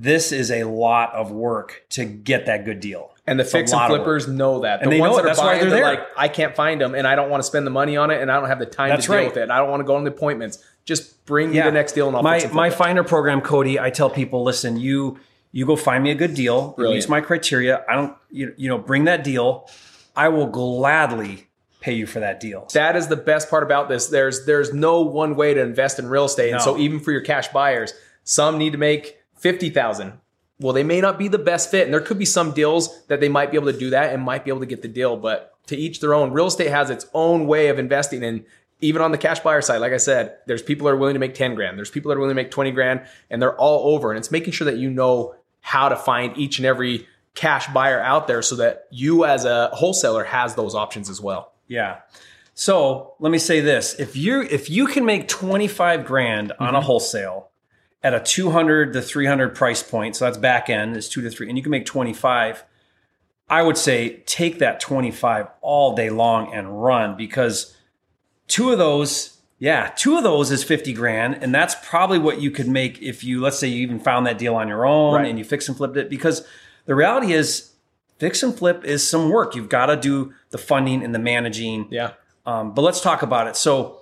this 0.00 0.30
is 0.32 0.50
a 0.50 0.64
lot 0.64 1.12
of 1.14 1.32
work 1.32 1.84
to 1.90 2.04
get 2.04 2.46
that 2.46 2.64
good 2.64 2.80
deal. 2.80 3.10
And 3.26 3.38
the 3.38 3.42
It's 3.42 3.52
fix 3.52 3.72
and 3.72 3.80
lot 3.80 3.90
of 3.90 3.98
work. 3.98 4.04
flippers 4.04 4.28
know 4.28 4.60
that. 4.60 4.80
And 4.82 4.90
the 4.90 4.96
they 4.96 5.00
ones 5.00 5.12
know 5.12 5.18
it. 5.18 5.22
that 5.22 5.24
are 5.24 5.28
That's 5.30 5.38
why 5.40 5.44
buying, 5.46 5.60
they're 5.60 5.70
they're, 5.70 5.78
there. 5.80 5.94
like, 5.96 6.06
I 6.16 6.28
can't 6.28 6.54
find 6.54 6.80
them, 6.80 6.94
and 6.94 7.06
I 7.06 7.14
don't 7.14 7.28
want 7.28 7.42
to 7.42 7.46
spend 7.46 7.66
the 7.66 7.70
money 7.70 7.96
on 7.96 8.10
it, 8.10 8.22
and 8.22 8.30
I 8.32 8.38
don't 8.40 8.48
have 8.48 8.58
the 8.58 8.64
time 8.66 8.88
That's 8.90 9.06
to 9.06 9.12
deal 9.12 9.24
with 9.26 9.36
it. 9.36 9.50
I 9.50 9.58
don't 9.58 9.68
want 9.68 9.80
to 9.80 9.84
go 9.84 9.96
on 9.96 10.04
the 10.04 10.10
appointments. 10.10 10.64
Just 10.86 11.26
bring 11.26 11.50
me 11.50 11.60
the 11.60 11.70
next 11.72 11.92
deal, 11.92 12.08
and 12.08 12.16
I'll 12.16 12.22
my 12.22 12.36
fix 12.38 12.44
and 12.46 12.54
my 12.54 12.70
finder 12.70 13.04
program, 13.04 13.40
Cody. 13.42 13.78
I 13.78 13.90
tell 13.90 14.08
people, 14.08 14.42
listen, 14.44 14.78
you 14.78 15.18
you 15.52 15.66
go 15.66 15.76
find 15.76 16.02
me 16.04 16.10
a 16.10 16.14
good 16.14 16.34
deal. 16.34 16.72
Brilliant. 16.72 16.96
meets 16.96 17.08
my 17.08 17.20
criteria. 17.20 17.84
I 17.88 17.94
don't 17.96 18.16
you, 18.30 18.54
you 18.56 18.68
know 18.70 18.78
bring 18.78 19.04
that 19.04 19.24
deal. 19.24 19.68
I 20.16 20.28
will 20.28 20.46
gladly 20.46 21.48
pay 21.80 21.92
you 21.92 22.06
for 22.06 22.20
that 22.20 22.40
deal. 22.40 22.66
That 22.72 22.96
is 22.96 23.08
the 23.08 23.16
best 23.16 23.50
part 23.50 23.62
about 23.62 23.90
this. 23.90 24.06
There's 24.06 24.46
there's 24.46 24.72
no 24.72 25.02
one 25.02 25.36
way 25.36 25.52
to 25.52 25.60
invest 25.60 25.98
in 25.98 26.08
real 26.08 26.24
estate, 26.24 26.52
and 26.52 26.62
so 26.62 26.78
even 26.78 27.00
for 27.00 27.12
your 27.12 27.20
cash 27.20 27.48
buyers, 27.48 27.92
some 28.24 28.56
need 28.56 28.72
to 28.72 28.78
make 28.78 29.16
fifty 29.38 29.70
thousand. 29.70 30.12
Well, 30.60 30.72
they 30.72 30.82
may 30.82 31.00
not 31.00 31.18
be 31.18 31.28
the 31.28 31.38
best 31.38 31.70
fit, 31.70 31.84
and 31.84 31.94
there 31.94 32.00
could 32.00 32.18
be 32.18 32.24
some 32.24 32.50
deals 32.52 33.06
that 33.06 33.20
they 33.20 33.28
might 33.28 33.50
be 33.52 33.56
able 33.56 33.72
to 33.72 33.78
do 33.78 33.90
that 33.90 34.12
and 34.12 34.22
might 34.22 34.44
be 34.44 34.50
able 34.50 34.60
to 34.60 34.66
get 34.66 34.82
the 34.82 34.88
deal. 34.88 35.16
But 35.16 35.54
to 35.68 35.76
each 35.76 36.00
their 36.00 36.14
own. 36.14 36.32
Real 36.32 36.46
estate 36.46 36.70
has 36.70 36.90
its 36.90 37.06
own 37.14 37.46
way 37.46 37.68
of 37.68 37.78
investing, 37.78 38.24
and 38.24 38.44
even 38.80 39.02
on 39.02 39.12
the 39.12 39.18
cash 39.18 39.40
buyer 39.40 39.60
side, 39.60 39.78
like 39.78 39.92
I 39.92 39.98
said, 39.98 40.36
there's 40.46 40.62
people 40.62 40.86
that 40.86 40.92
are 40.92 40.96
willing 40.96 41.14
to 41.14 41.20
make 41.20 41.34
ten 41.34 41.54
grand. 41.54 41.76
There's 41.76 41.90
people 41.90 42.08
that 42.08 42.16
are 42.16 42.20
willing 42.20 42.34
to 42.36 42.42
make 42.42 42.50
twenty 42.50 42.70
grand, 42.72 43.02
and 43.30 43.40
they're 43.40 43.56
all 43.56 43.94
over. 43.94 44.10
And 44.10 44.18
it's 44.18 44.30
making 44.30 44.52
sure 44.52 44.64
that 44.64 44.78
you 44.78 44.90
know 44.90 45.34
how 45.60 45.88
to 45.88 45.96
find 45.96 46.36
each 46.36 46.58
and 46.58 46.66
every 46.66 47.06
cash 47.34 47.68
buyer 47.68 48.00
out 48.00 48.26
there, 48.26 48.42
so 48.42 48.56
that 48.56 48.86
you 48.90 49.24
as 49.24 49.44
a 49.44 49.68
wholesaler 49.74 50.24
has 50.24 50.54
those 50.54 50.74
options 50.74 51.08
as 51.10 51.20
well. 51.20 51.52
Yeah. 51.68 51.98
So 52.54 53.14
let 53.20 53.30
me 53.30 53.38
say 53.38 53.60
this: 53.60 53.94
if 54.00 54.16
you 54.16 54.42
if 54.42 54.70
you 54.70 54.86
can 54.86 55.04
make 55.04 55.28
twenty 55.28 55.68
five 55.68 56.04
grand 56.04 56.52
on 56.52 56.68
Mm-hmm. 56.68 56.76
a 56.76 56.80
wholesale 56.80 57.47
at 58.02 58.14
a 58.14 58.20
two 58.20 58.50
hundred 58.50 58.92
to 58.92 59.02
three 59.02 59.26
hundred 59.26 59.54
price 59.54 59.82
point, 59.82 60.16
so 60.16 60.24
that's 60.24 60.38
back 60.38 60.70
end 60.70 60.96
is 60.96 61.08
two 61.08 61.20
to 61.22 61.30
three, 61.30 61.48
and 61.48 61.56
you 61.56 61.62
can 61.62 61.70
make 61.70 61.86
twenty 61.86 62.12
five. 62.12 62.64
I 63.50 63.62
would 63.62 63.76
say 63.78 64.22
take 64.26 64.58
that 64.58 64.78
twenty 64.80 65.10
five 65.10 65.48
all 65.60 65.94
day 65.96 66.10
long 66.10 66.52
and 66.52 66.82
run 66.82 67.16
because 67.16 67.74
two 68.46 68.70
of 68.70 68.78
those, 68.78 69.38
yeah, 69.58 69.90
two 69.96 70.16
of 70.16 70.22
those 70.22 70.50
is 70.50 70.62
fifty 70.62 70.92
grand, 70.92 71.42
and 71.42 71.54
that's 71.54 71.74
probably 71.82 72.18
what 72.18 72.40
you 72.40 72.50
could 72.50 72.68
make 72.68 73.00
if 73.02 73.24
you 73.24 73.40
let's 73.40 73.58
say 73.58 73.68
you 73.68 73.80
even 73.82 73.98
found 74.00 74.26
that 74.26 74.38
deal 74.38 74.54
on 74.54 74.68
your 74.68 74.84
own 74.86 75.14
Right. 75.14 75.26
and 75.28 75.38
you 75.38 75.44
fix 75.44 75.66
and 75.68 75.76
flipped 75.76 75.96
it. 75.96 76.08
Because 76.10 76.46
the 76.86 76.94
reality 76.94 77.32
is, 77.32 77.72
fix 78.18 78.42
and 78.42 78.54
flip 78.56 78.84
is 78.84 79.08
some 79.08 79.30
work. 79.30 79.54
You've 79.56 79.68
got 79.68 79.86
to 79.86 79.96
do 79.96 80.32
the 80.50 80.58
funding 80.58 81.02
and 81.02 81.14
the 81.14 81.18
managing. 81.18 81.88
Yeah. 81.90 82.12
Um, 82.46 82.74
but 82.74 82.82
let's 82.82 83.00
talk 83.00 83.22
about 83.22 83.46
it. 83.46 83.56
So 83.56 83.97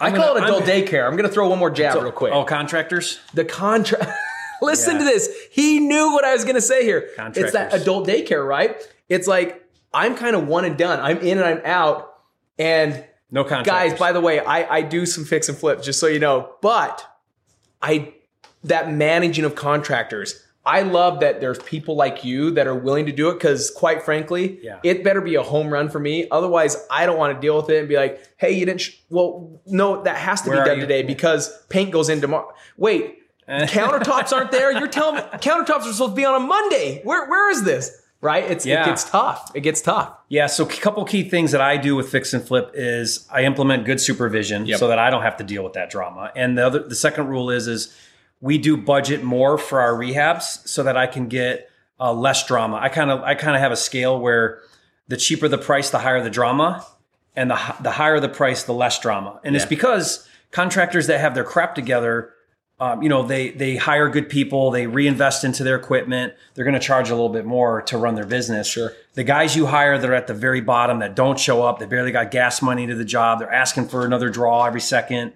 I 0.00 0.08
I'm 0.08 0.14
call 0.14 0.34
gonna- 0.34 0.40
it 0.46 0.48
adult 0.48 0.62
I'm- 0.64 0.70
daycare. 0.82 1.04
I'm 1.06 1.16
going 1.16 1.28
to 1.28 1.32
throw 1.32 1.48
one 1.48 1.58
more 1.58 1.70
jab 1.70 2.00
real 2.00 2.12
quick. 2.12 2.32
Oh, 2.32 2.44
contractors. 2.44 3.18
The 3.34 3.44
contract. 3.44 4.10
Listen 4.62 4.94
Yeah. 4.94 4.98
to 5.00 5.04
this. 5.04 5.28
He 5.52 5.78
knew 5.80 6.12
what 6.12 6.24
I 6.24 6.32
was 6.32 6.42
going 6.44 6.56
to 6.56 6.60
say 6.60 6.84
here. 6.84 7.10
It's 7.34 7.52
that 7.52 7.72
adult 7.74 8.06
daycare, 8.08 8.46
right? 8.46 8.76
It's 9.08 9.26
like 9.28 9.64
I'm 9.94 10.16
kind 10.16 10.34
of 10.36 10.46
one 10.48 10.64
and 10.64 10.76
done. 10.76 11.00
I'm 11.00 11.18
in 11.18 11.38
and 11.38 11.46
I'm 11.46 11.60
out. 11.64 12.14
And 12.58 13.04
No 13.30 13.44
contractors. 13.44 13.92
guys, 13.92 13.98
by 13.98 14.12
the 14.12 14.20
way, 14.20 14.40
I, 14.40 14.76
I 14.78 14.82
do 14.82 15.06
some 15.06 15.24
fix 15.24 15.48
and 15.48 15.56
flip, 15.56 15.80
just 15.82 16.00
so 16.00 16.06
you 16.08 16.18
know. 16.18 16.54
But 16.60 17.06
I 17.80 18.14
that 18.64 18.90
managing 18.92 19.44
of 19.44 19.54
contractors. 19.54 20.44
I 20.66 20.82
love 20.82 21.20
that 21.20 21.40
there's 21.40 21.58
people 21.60 21.96
like 21.96 22.24
you 22.24 22.50
that 22.50 22.66
are 22.66 22.74
willing 22.74 23.06
to 23.06 23.12
do 23.12 23.30
it 23.30 23.34
because, 23.34 23.70
quite 23.70 24.02
frankly, 24.02 24.58
Yeah. 24.62 24.78
it 24.82 25.02
better 25.02 25.20
be 25.22 25.34
a 25.36 25.42
home 25.42 25.70
run 25.72 25.88
for 25.88 25.98
me. 25.98 26.26
Otherwise, 26.30 26.76
I 26.90 27.06
don't 27.06 27.16
want 27.16 27.34
to 27.34 27.40
deal 27.40 27.56
with 27.56 27.70
it 27.70 27.78
and 27.78 27.88
be 27.88 27.96
like, 27.96 28.20
"Hey, 28.36 28.52
you 28.52 28.66
didn't." 28.66 28.82
Sh-. 28.82 28.96
Well, 29.08 29.60
no, 29.66 30.02
that 30.02 30.16
has 30.16 30.42
to 30.42 30.50
Where 30.50 30.62
be 30.64 30.68
done 30.70 30.78
today 30.80 31.02
because 31.02 31.56
paint 31.68 31.90
goes 31.90 32.08
in 32.10 32.20
tomorrow. 32.20 32.52
Wait, 32.76 33.16
countertops 33.48 34.32
aren't 34.32 34.50
there. 34.52 34.70
You're 34.72 34.88
telling 34.88 35.14
me 35.16 35.20
countertops 35.38 35.86
are 35.86 35.92
supposed 35.92 36.12
to 36.12 36.16
be 36.16 36.24
on 36.24 36.34
a 36.34 36.44
Monday. 36.44 37.00
Where 37.04 37.26
where 37.28 37.50
is 37.50 37.62
this? 37.64 38.02
Right? 38.20 38.50
It's 38.50 38.66
Yeah. 38.66 38.82
it 38.82 38.86
gets 38.86 39.04
tough. 39.08 39.50
It 39.54 39.60
gets 39.60 39.80
tough. 39.80 40.12
Yeah. 40.28 40.46
So 40.48 40.64
a 40.64 40.68
couple 40.68 41.04
key 41.04 41.22
things 41.28 41.52
that 41.52 41.60
I 41.60 41.76
do 41.76 41.94
with 41.94 42.08
fix 42.10 42.34
and 42.34 42.44
flip 42.44 42.72
is 42.74 43.26
I 43.32 43.44
implement 43.44 43.84
good 43.84 44.00
supervision 44.00 44.66
Yep. 44.66 44.80
so 44.80 44.88
that 44.88 44.98
I 44.98 45.08
don't 45.08 45.22
have 45.22 45.36
to 45.36 45.44
deal 45.44 45.62
with 45.62 45.74
that 45.74 45.88
drama. 45.88 46.32
And 46.34 46.58
the 46.58 46.66
other, 46.66 46.80
the 46.80 46.96
second 46.96 47.28
rule 47.28 47.48
is 47.48 47.68
is 47.68 47.94
we 48.40 48.58
do 48.58 48.76
budget 48.76 49.22
more 49.22 49.58
for 49.58 49.80
our 49.80 49.92
rehabs 49.92 50.66
so 50.66 50.82
that 50.82 50.96
I 50.96 51.06
can 51.06 51.28
get 51.28 51.70
uh, 52.00 52.12
less 52.12 52.46
drama. 52.46 52.76
I 52.76 52.88
kind 52.88 53.10
of 53.10 53.22
I 53.22 53.34
kind 53.34 53.56
of 53.56 53.62
have 53.62 53.72
a 53.72 53.76
scale 53.76 54.18
where 54.18 54.60
the 55.08 55.16
cheaper 55.16 55.48
the 55.48 55.58
price, 55.58 55.90
the 55.90 55.98
higher 55.98 56.22
the 56.22 56.30
drama, 56.30 56.86
and 57.34 57.50
the 57.50 57.74
the 57.80 57.92
higher 57.92 58.20
the 58.20 58.28
price, 58.28 58.62
the 58.62 58.74
less 58.74 59.00
drama. 59.00 59.40
And 59.42 59.56
it's 59.56 59.64
because 59.64 60.28
contractors 60.50 61.08
that 61.08 61.20
have 61.20 61.34
their 61.34 61.44
crap 61.44 61.74
together 61.74 62.32
um, 62.80 63.02
you 63.02 63.08
know 63.08 63.22
they 63.22 63.50
they 63.50 63.76
hire 63.76 64.08
good 64.08 64.28
people 64.28 64.70
they 64.70 64.86
reinvest 64.86 65.44
into 65.44 65.64
their 65.64 65.76
equipment 65.76 66.32
they're 66.54 66.64
going 66.64 66.74
to 66.74 66.80
charge 66.80 67.10
a 67.10 67.14
little 67.14 67.28
bit 67.28 67.44
more 67.44 67.82
to 67.82 67.98
run 67.98 68.14
their 68.14 68.26
business 68.26 68.68
Sure. 68.68 68.92
the 69.14 69.24
guys 69.24 69.56
you 69.56 69.66
hire 69.66 69.98
that 69.98 70.08
are 70.08 70.14
at 70.14 70.26
the 70.26 70.34
very 70.34 70.60
bottom 70.60 71.00
that 71.00 71.14
don't 71.14 71.38
show 71.38 71.62
up 71.62 71.78
they 71.80 71.86
barely 71.86 72.12
got 72.12 72.30
gas 72.30 72.62
money 72.62 72.86
to 72.86 72.94
the 72.94 73.04
job 73.04 73.40
they're 73.40 73.52
asking 73.52 73.88
for 73.88 74.04
another 74.04 74.30
draw 74.30 74.64
every 74.64 74.80
second 74.80 75.32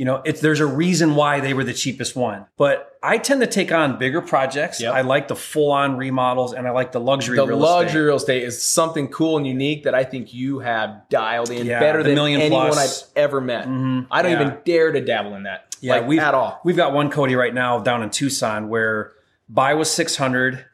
you 0.00 0.06
know 0.06 0.22
it's 0.24 0.40
there's 0.40 0.60
a 0.60 0.66
reason 0.66 1.14
why 1.14 1.40
they 1.40 1.52
were 1.52 1.62
the 1.62 1.74
cheapest 1.74 2.16
one 2.16 2.46
but 2.56 2.96
i 3.02 3.18
tend 3.18 3.42
to 3.42 3.46
take 3.46 3.70
on 3.70 3.98
bigger 3.98 4.22
projects 4.22 4.80
Yep. 4.80 4.94
i 4.94 5.02
like 5.02 5.28
the 5.28 5.36
full-on 5.36 5.98
remodels 5.98 6.54
and 6.54 6.66
i 6.66 6.70
like 6.70 6.92
the 6.92 7.00
luxury 7.00 7.36
The 7.36 7.46
real 7.46 7.58
luxury 7.58 7.86
estate 7.88 8.00
real 8.06 8.16
estate 8.16 8.42
is 8.44 8.62
something 8.62 9.08
cool 9.08 9.36
and 9.36 9.46
unique 9.46 9.84
that 9.84 9.94
I 9.94 10.04
think 10.04 10.32
you 10.32 10.60
have 10.60 11.02
dialed 11.10 11.50
in 11.50 11.66
Yeah, 11.66 11.80
better 11.80 12.02
than 12.02 12.14
million 12.14 12.40
anyone 12.40 12.68
plus. 12.68 13.02
I've 13.02 13.08
ever 13.16 13.40
met. 13.42 13.66
Mm-hmm. 13.66 14.10
I 14.10 14.22
don't 14.22 14.32
yeah. 14.32 14.40
even 14.40 14.58
dare 14.64 14.90
to 14.92 15.00
dabble 15.02 15.34
in 15.34 15.42
that. 15.42 15.76
Yeah, 15.82 15.96
like, 15.96 16.06
we've 16.06 16.18
at 16.18 16.34
all. 16.34 16.60
We've 16.64 16.76
got 16.76 16.92
one 16.94 17.10
Cody 17.10 17.34
right 17.34 17.52
now 17.52 17.78
down 17.80 18.02
in 18.02 18.08
Tucson 18.10 18.68
where 18.70 19.12
buy 19.48 19.74
was 19.74 19.90
six 19.90 20.16
hundred, 20.16 20.64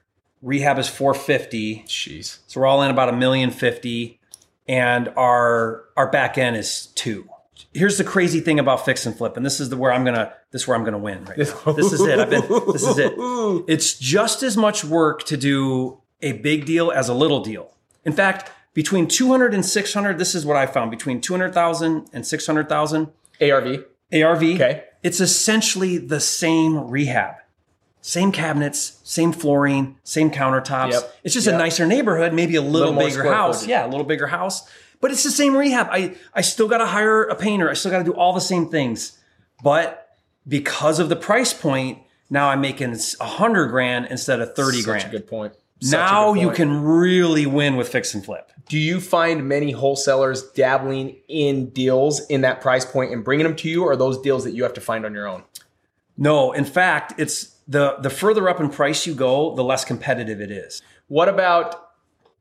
rehab 0.43 0.79
is 0.79 0.89
four 0.89 1.15
fifty. 1.15 1.83
Jeez. 1.87 2.39
So 2.47 2.61
we're 2.61 2.67
all 2.67 2.83
in 2.83 2.91
about 2.91 3.09
a 3.09 3.13
million 3.13 3.51
fifty, 3.51 4.21
and 4.69 5.09
our 5.17 5.85
our 5.97 6.11
back 6.11 6.39
end 6.39 6.57
is 6.57 6.87
two. 6.95 7.29
Here's 7.77 7.99
the 7.99 8.05
crazy 8.05 8.41
thing 8.41 8.59
about 8.59 8.85
fix 8.85 9.07
and 9.07 9.17
flip, 9.17 9.37
and 9.37 9.45
this 9.47 9.61
is 9.61 9.69
the 9.69 9.77
where 9.77 9.93
I'm 9.93 10.05
gonna 10.05 10.33
this 10.51 10.63
is 10.63 10.69
where 10.69 10.77
I'm 10.77 10.85
gonna 10.85 10.99
win 10.99 11.25
right 11.25 11.39
now. 11.39 11.73
this 11.73 11.93
is 11.93 12.01
it. 12.01 12.19
I've 12.19 12.31
been 12.31 12.43
this 12.73 12.83
is 12.87 12.99
it. 12.99 13.13
It's 13.69 13.99
just 13.99 14.43
as 14.43 14.57
much 14.57 14.85
work 14.85 15.25
to 15.25 15.37
do 15.37 16.01
a 16.23 16.33
big 16.33 16.65
deal 16.67 16.91
as 16.91 17.09
a 17.09 17.15
little 17.15 17.41
deal. 17.43 17.73
In 18.05 18.13
fact, 18.13 18.51
between 18.75 19.07
200 19.09 19.55
and 19.55 19.65
600, 19.65 20.19
this 20.19 20.35
is 20.35 20.45
what 20.47 20.57
I 20.57 20.67
found 20.67 20.91
between 20.91 21.21
200,000 21.21 22.09
and 22.13 22.27
600,000 22.27 23.09
ARV. 23.41 23.85
ARV. 24.13 24.43
Okay. 24.43 24.85
It's 25.03 25.21
essentially 25.21 25.99
the 25.99 26.21
same 26.21 26.89
rehab. 26.89 27.37
Same 28.01 28.31
cabinets, 28.31 29.01
same 29.03 29.33
flooring, 29.33 29.97
same 30.05 30.31
countertops. 30.31 30.93
Yep. 30.93 31.17
It's 31.25 31.35
just 31.35 31.47
Yep. 31.47 31.55
a 31.57 31.59
nicer 31.59 31.87
neighborhood, 31.87 32.33
maybe 32.33 32.55
a 32.55 32.63
little, 32.63 32.93
Little 32.93 33.09
bigger 33.09 33.33
house. 33.33 33.57
footage. 33.61 33.71
Yeah, 33.71 33.85
a 33.87 33.89
little 33.89 34.05
bigger 34.05 34.29
house. 34.29 34.69
But 35.01 35.11
it's 35.11 35.25
the 35.25 35.31
same 35.31 35.57
rehab. 35.57 35.89
I, 35.91 36.17
I 36.35 36.41
still 36.41 36.69
got 36.69 36.79
to 36.79 36.87
hire 36.87 37.25
a 37.25 37.35
painter. 37.37 37.71
I 37.71 37.75
still 37.75 37.91
got 37.91 37.99
to 37.99 38.05
do 38.05 38.15
all 38.15 38.33
the 38.33 38.41
same 38.41 38.69
things. 38.69 39.19
But 39.63 40.09
because 40.47 40.99
of 40.99 41.09
the 41.09 41.17
price 41.17 41.53
point, 41.53 41.99
now 42.31 42.49
I'm 42.49 42.61
making 42.61 42.97
a 43.21 43.25
hundred 43.25 43.69
grand 43.69 44.07
instead 44.11 44.41
of 44.41 44.55
30 44.55 44.79
Such 44.79 44.85
grand. 44.85 45.05
a 45.05 45.09
good 45.11 45.27
point. 45.27 45.55
Such 45.81 45.93
now 45.93 46.33
you 46.33 46.51
can 46.51 46.83
really 46.83 47.47
win 47.47 47.77
with 47.77 47.89
fix 47.89 48.15
and 48.15 48.25
flip. 48.25 48.51
Do 48.69 48.79
you 48.79 49.01
find 49.01 49.47
many 49.47 49.73
wholesalers 49.73 50.43
dabbling 50.53 51.17
in 51.29 51.69
deals 51.71 52.27
in 52.27 52.41
that 52.41 52.61
price 52.61 52.85
point 52.85 53.13
and 53.13 53.23
bringing 53.23 53.45
them 53.45 53.55
to 53.57 53.69
you, 53.69 53.85
or 53.85 53.93
are 53.93 53.97
those 53.97 54.21
deals 54.21 54.45
that 54.45 54.53
you 54.53 54.63
have 54.63 54.73
to 54.75 54.81
find 54.81 55.05
on 55.05 55.13
your 55.13 55.29
own? 55.29 55.45
No, 56.17 56.53
in 56.53 56.65
fact, 56.65 57.13
it's 57.19 57.57
the 57.69 57.97
the 58.01 58.11
further 58.11 58.49
up 58.49 58.59
in 58.59 58.71
price 58.71 59.07
you 59.07 59.15
go, 59.15 59.55
the 59.55 59.63
less 59.63 59.85
competitive 59.85 60.41
it 60.41 60.51
is. 60.51 60.83
What 61.09 61.29
about 61.29 61.86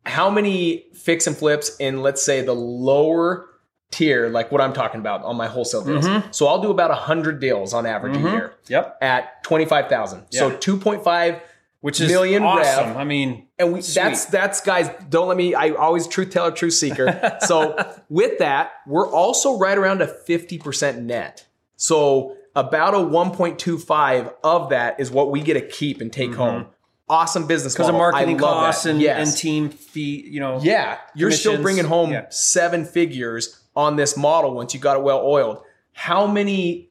how 0.06 0.30
many 0.30 0.86
fix 0.94 1.28
and 1.28 1.36
flips 1.36 1.76
in, 1.78 2.02
let's 2.02 2.24
say, 2.24 2.42
the 2.42 2.54
lower 2.56 3.48
tier, 3.92 4.30
like 4.30 4.52
what 4.52 4.62
I'm 4.62 4.74
talking 4.74 5.00
about 5.00 5.24
on 5.24 5.36
my 5.36 5.48
wholesale 5.48 5.84
deals? 5.84 6.06
Mm-hmm. 6.06 6.32
So 6.32 6.48
I'll 6.48 6.62
do 6.62 6.70
about 6.72 6.90
100 6.90 7.40
deals 7.40 7.74
on 7.74 7.86
average 7.86 8.18
a 8.18 8.20
year 8.20 8.54
Yep. 8.68 8.98
at 9.02 9.44
25,000. 9.44 10.26
So 10.32 10.52
2.5 10.52 11.42
Which 11.82 12.02
is 12.02 12.10
million 12.12 12.44
awesome. 12.44 12.88
rev. 12.90 12.98
I 12.98 13.04
mean, 13.04 13.48
And 13.60 13.74
we, 13.74 13.82
Sweet. 13.82 13.94
that's 14.02 14.26
that's 14.26 14.62
guys. 14.62 14.90
Don't 15.10 15.28
let 15.28 15.38
me. 15.38 15.54
I 15.54 15.70
always 15.70 16.08
truth 16.08 16.32
teller, 16.32 16.52
truth 16.52 16.74
seeker. 16.74 17.38
so 17.46 17.76
with 18.10 18.40
that, 18.40 18.72
we're 18.88 19.08
also 19.10 19.58
right 19.60 19.78
around 19.78 20.02
a 20.02 20.08
fifty 20.08 20.58
percent 20.58 21.04
net. 21.04 21.46
So 21.76 22.38
about 22.56 22.96
a 22.96 23.02
one 23.02 23.32
point 23.32 23.60
two 23.60 23.78
five 23.78 24.32
of 24.44 24.70
that 24.72 25.00
is 25.00 25.12
what 25.12 25.30
we 25.32 25.42
get 25.42 25.54
to 25.56 25.62
keep 25.62 26.02
and 26.02 26.12
take 26.12 26.34
home. 26.34 26.66
Awesome 27.08 27.46
business 27.46 27.74
because 27.74 27.90
of 27.90 27.96
marketing 27.96 28.38
costs 28.40 28.84
that. 28.84 28.90
and, 28.92 29.02
yes. 29.02 29.28
and 29.30 29.38
team 29.38 29.70
fee, 29.70 30.28
you 30.28 30.40
know. 30.40 30.60
yeah, 30.62 30.98
you're 31.14 31.30
still 31.32 31.62
bringing 31.62 31.86
home 31.86 32.12
Yeah. 32.12 32.26
seven 32.30 32.84
figures 32.86 33.62
on 33.76 33.96
this 33.96 34.18
model 34.18 34.54
once 34.56 34.74
you 34.74 34.80
got 34.80 34.98
it 34.98 35.04
well 35.04 35.22
oiled. 35.24 35.62
How 35.94 36.26
many? 36.26 36.90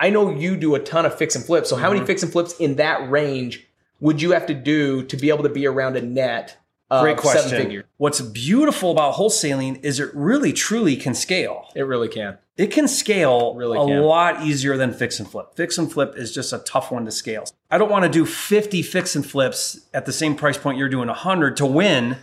I 0.00 0.10
know 0.10 0.30
you 0.34 0.56
do 0.56 0.74
a 0.74 0.80
ton 0.80 1.04
of 1.06 1.16
fix 1.16 1.36
and 1.36 1.44
flips. 1.44 1.68
So 1.68 1.76
how 1.76 1.88
Mm-hmm. 1.88 1.94
many 1.96 2.06
fix 2.06 2.22
and 2.22 2.32
flips 2.32 2.54
in 2.58 2.76
that 2.76 3.10
range 3.10 3.66
would 4.00 4.20
you 4.22 4.32
have 4.32 4.46
to 4.46 4.54
do 4.54 5.02
to 5.04 5.16
be 5.16 5.28
able 5.28 5.42
to 5.44 5.48
be 5.50 5.66
around 5.66 5.96
a 5.96 6.02
net? 6.02 6.56
Of 6.90 7.02
Great 7.02 7.16
question. 7.16 7.82
What's 7.96 8.20
beautiful 8.20 8.90
about 8.92 9.14
wholesaling 9.14 9.82
is 9.82 9.98
it 9.98 10.10
really 10.14 10.52
truly 10.52 10.96
can 10.96 11.14
scale. 11.14 11.68
It 11.74 11.82
really 11.82 12.08
can. 12.08 12.36
It 12.56 12.68
can 12.68 12.86
scale 12.86 13.54
Really 13.56 13.78
a 13.78 13.84
can. 13.84 14.02
lot 14.02 14.42
easier 14.46 14.76
than 14.76 14.92
fix 14.92 15.18
and 15.18 15.28
flip. 15.28 15.54
Fix 15.56 15.76
and 15.76 15.90
flip 15.92 16.14
is 16.16 16.32
just 16.32 16.52
a 16.52 16.58
tough 16.58 16.92
one 16.92 17.04
to 17.04 17.10
scale. 17.10 17.44
I 17.70 17.78
don't 17.78 17.90
want 17.90 18.04
to 18.04 18.08
do 18.10 18.24
50 18.24 18.82
fix 18.82 19.16
and 19.16 19.26
flips 19.26 19.80
at 19.92 20.06
the 20.06 20.12
same 20.12 20.36
price 20.36 20.56
point 20.56 20.78
you're 20.78 20.88
doing 20.88 21.08
100 21.08 21.56
to 21.58 21.66
win. 21.66 22.16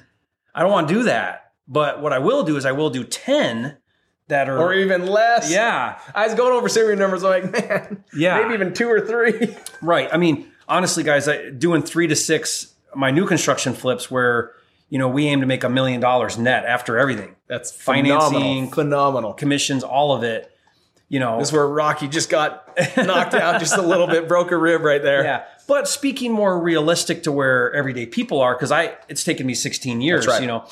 I 0.56 0.62
don't 0.62 0.72
want 0.72 0.88
to 0.88 0.94
do 0.94 1.04
that. 1.04 1.52
But 1.68 2.02
what 2.02 2.14
I 2.14 2.20
will 2.20 2.44
do 2.44 2.56
is 2.58 2.66
I 2.66 2.72
will 2.72 2.90
do 2.90 3.04
10 3.04 3.78
that 4.30 4.48
are 4.50 4.58
or 4.58 4.74
even 4.74 5.06
less. 5.06 5.52
yeah, 5.52 6.00
I 6.16 6.26
was 6.26 6.36
going 6.36 6.54
over 6.54 6.70
serial 6.70 6.98
numbers. 6.98 7.24
I'm 7.24 7.30
like, 7.30 7.52
man, 7.52 8.04
Yeah. 8.14 8.42
maybe 8.42 8.54
even 8.54 8.74
two 8.74 8.88
or 8.90 9.02
three. 9.06 9.56
Right. 9.82 10.08
I 10.14 10.18
mean, 10.18 10.50
honestly, 10.68 11.04
guys, 11.04 11.28
I, 11.28 11.50
doing 11.50 11.82
three 11.82 12.08
to 12.08 12.16
six, 12.16 12.74
my 12.96 13.12
new 13.12 13.26
construction 13.28 13.74
flips 13.74 14.10
where, 14.10 14.54
you 14.92 14.98
know, 14.98 15.08
we 15.08 15.26
aim 15.28 15.40
to 15.40 15.48
make 15.48 15.64
a 15.64 15.70
million 15.70 16.02
dollars 16.02 16.38
net 16.38 16.66
after 16.66 17.00
everything 17.00 17.34
That's 17.48 17.72
Financing, 17.72 18.30
phenomenal. 18.30 18.70
Phenomenal. 18.70 19.34
commissions, 19.34 19.84
all 19.84 20.14
of 20.14 20.22
it. 20.22 20.52
You 21.08 21.20
know, 21.20 21.40
This 21.40 21.48
is 21.48 21.54
where 21.54 21.68
Rocky 21.68 22.08
just 22.10 22.30
got 22.30 22.78
knocked 22.98 23.34
out 23.34 23.60
just 23.60 23.76
a 23.78 23.82
little 23.82 24.06
bit, 24.06 24.28
broke 24.28 24.52
a 24.52 24.58
rib 24.58 24.82
right 24.82 25.02
there. 25.02 25.24
yeah. 25.24 25.44
But 25.66 25.88
speaking 25.88 26.34
more 26.34 26.60
realistic 26.60 27.24
to 27.24 27.32
where 27.32 27.74
everyday 27.74 28.06
people 28.06 28.42
are, 28.42 28.54
because 28.54 28.72
I, 28.72 28.98
it's 29.08 29.24
taken 29.24 29.48
me 29.48 29.54
16 29.54 30.02
years, 30.02 30.28
right. 30.28 30.42
you 30.42 30.48
know, 30.48 30.66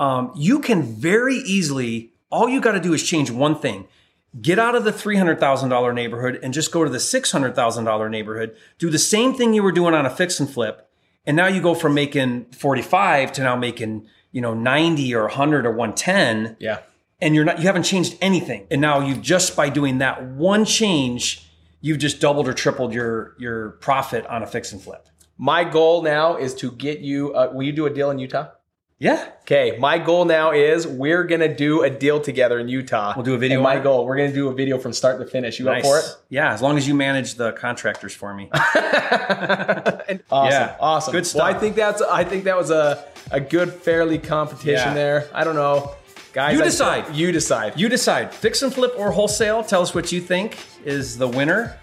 um, 0.00 0.32
you 0.34 0.58
can 0.58 0.82
very 0.82 1.36
easily, 1.36 2.12
all 2.30 2.48
you 2.48 2.60
got 2.60 2.72
to 2.72 2.80
do 2.80 2.92
is 2.92 3.02
change 3.04 3.30
one 3.30 3.56
thing. 3.56 3.86
Get 4.40 4.58
out 4.58 4.74
of 4.74 4.82
the 4.82 4.92
$300,000 4.92 5.94
neighborhood 5.94 6.40
and 6.42 6.52
just 6.52 6.72
go 6.72 6.82
to 6.82 6.90
the 6.90 6.98
$600,000 6.98 8.10
neighborhood. 8.10 8.56
Do 8.78 8.90
the 8.90 8.98
same 8.98 9.34
thing 9.34 9.54
you 9.54 9.62
were 9.62 9.72
doing 9.72 9.94
on 9.94 10.04
a 10.04 10.10
fix 10.10 10.40
and 10.40 10.50
flip. 10.50 10.88
And 11.26 11.36
now 11.36 11.46
you 11.46 11.60
go 11.60 11.74
from 11.74 11.94
making 11.94 12.46
45 12.52 13.32
to 13.32 13.42
now 13.42 13.56
making, 13.56 14.06
you 14.32 14.40
know, 14.40 14.54
90 14.54 15.14
or 15.14 15.22
100 15.22 15.66
or 15.66 15.70
110 15.70 16.56
Yeah. 16.58 16.78
and 17.20 17.34
you're 17.34 17.44
not 17.44 17.58
you 17.60 17.66
haven't 17.66 17.84
changed 17.84 18.16
anything. 18.20 18.66
And 18.70 18.80
now 18.80 19.00
you've 19.00 19.22
just 19.22 19.54
by 19.56 19.68
doing 19.68 19.98
that 19.98 20.22
one 20.24 20.64
change, 20.64 21.48
you've 21.80 21.98
just 21.98 22.20
doubled 22.20 22.48
or 22.48 22.52
tripled 22.52 22.92
your 22.92 23.34
your 23.38 23.70
profit 23.80 24.26
on 24.26 24.42
a 24.42 24.46
fix 24.46 24.72
and 24.72 24.82
flip. 24.82 25.06
My 25.38 25.64
goal 25.64 26.02
now 26.02 26.36
is 26.36 26.54
to 26.56 26.70
get 26.72 27.00
you. 27.00 27.32
Uh, 27.34 27.50
will 27.52 27.62
you 27.64 27.72
do 27.72 27.86
a 27.86 27.90
deal 27.90 28.10
in 28.10 28.18
Utah? 28.18 28.48
Yeah. 29.02 29.30
Okay. 29.40 29.76
My 29.80 29.98
goal 29.98 30.24
now 30.26 30.52
is 30.52 30.86
we're 30.86 31.24
gonna 31.24 31.52
do 31.52 31.82
a 31.82 31.90
deal 31.90 32.20
together 32.20 32.60
in 32.60 32.68
Utah. 32.68 33.14
We'll 33.16 33.24
do 33.24 33.34
a 33.34 33.38
video 33.38 33.56
And 33.58 33.64
my 33.64 33.78
it? 33.78 33.82
goal, 33.82 34.06
we're 34.06 34.16
gonna 34.16 34.32
do 34.32 34.48
a 34.48 34.54
video 34.54 34.78
from 34.78 34.92
start 34.92 35.18
to 35.18 35.26
finish. 35.26 35.58
You 35.58 35.68
up 35.68 35.82
for 35.82 35.98
it? 35.98 36.04
Yeah, 36.28 36.52
as 36.54 36.62
long 36.62 36.76
as 36.76 36.86
you 36.86 36.94
manage 36.94 37.34
the 37.34 37.50
contractors 37.50 38.14
for 38.14 38.32
me. 38.32 38.48
Awesome. 40.30 40.50
Yeah. 40.52 40.76
Awesome. 40.80 41.12
Good 41.12 41.28
Well, 41.34 41.44
I 41.44 41.54
think 41.54 41.74
that's. 41.76 42.00
I 42.02 42.22
think 42.24 42.44
that 42.44 42.56
was 42.56 42.70
a 42.70 43.04
a 43.32 43.40
good, 43.40 43.72
fairly 43.72 44.18
competition 44.18 44.88
Yeah. 44.88 44.94
there. 44.94 45.28
I 45.34 45.42
don't 45.44 45.54
know, 45.56 45.94
guys. 46.32 46.54
You 46.54 46.60
I- 46.60 46.64
decide. 46.64 47.14
You 47.14 47.32
decide. 47.32 47.78
you 47.78 47.88
decide. 47.88 48.32
Fix 48.32 48.62
and 48.62 48.72
flip 48.72 48.92
or 48.96 49.10
wholesale. 49.10 49.64
Tell 49.64 49.82
us 49.82 49.94
what 49.94 50.12
you 50.12 50.20
think 50.20 50.58
is 50.84 51.18
the 51.18 51.26
winner. 51.28 51.76